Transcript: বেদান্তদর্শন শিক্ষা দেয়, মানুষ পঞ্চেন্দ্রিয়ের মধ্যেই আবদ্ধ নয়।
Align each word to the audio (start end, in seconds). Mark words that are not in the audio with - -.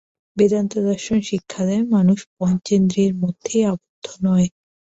বেদান্তদর্শন 0.37 1.19
শিক্ষা 1.29 1.61
দেয়, 1.67 1.83
মানুষ 1.95 2.19
পঞ্চেন্দ্রিয়ের 2.37 3.13
মধ্যেই 3.23 3.63
আবদ্ধ 3.65 4.05
নয়। 4.25 4.47